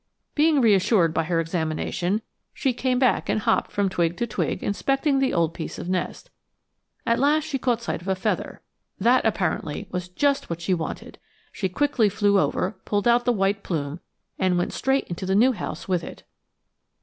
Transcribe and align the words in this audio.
Being 0.33 0.61
reassured 0.61 1.13
by 1.13 1.25
her 1.25 1.39
examination, 1.39 2.23
she 2.55 2.73
came 2.73 2.97
back 2.97 3.29
and 3.29 3.41
hopped 3.41 3.71
from 3.71 3.87
twig 3.87 4.17
to 4.17 4.25
twig 4.25 4.63
inspecting 4.63 5.19
the 5.19 5.31
old 5.31 5.53
piece 5.53 5.77
of 5.77 5.89
nest. 5.89 6.31
At 7.05 7.19
last 7.19 7.43
she 7.43 7.59
caught 7.59 7.83
sight 7.83 8.01
of 8.01 8.07
a 8.07 8.15
feather. 8.15 8.61
That, 8.97 9.23
apparently, 9.27 9.87
was 9.91 10.09
just 10.09 10.49
what 10.49 10.59
she 10.59 10.73
wanted. 10.73 11.19
She 11.51 11.69
quickly 11.69 12.09
flew 12.09 12.39
over, 12.39 12.79
pulled 12.83 13.07
out 13.07 13.25
the 13.25 13.31
white 13.31 13.61
plume, 13.61 13.99
and 14.39 14.57
went 14.57 14.73
straight 14.73 15.15
to 15.17 15.25
the 15.27 15.35
new 15.35 15.51
house 15.51 15.87
with 15.87 16.03
it! 16.03 16.23